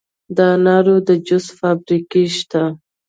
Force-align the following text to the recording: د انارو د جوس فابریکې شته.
د 0.35 0.37
انارو 0.55 0.95
د 1.07 1.09
جوس 1.27 1.45
فابریکې 1.59 2.23
شته. 2.37 2.63